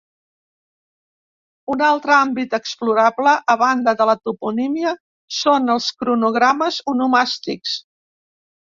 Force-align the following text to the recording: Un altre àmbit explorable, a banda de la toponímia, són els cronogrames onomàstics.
Un 1.73 1.83
altre 1.89 2.15
àmbit 2.21 2.55
explorable, 2.59 3.35
a 3.55 3.57
banda 3.65 3.95
de 4.01 4.09
la 4.13 4.17
toponímia, 4.25 4.97
són 5.43 5.77
els 5.77 5.93
cronogrames 6.03 6.85
onomàstics. 6.97 7.81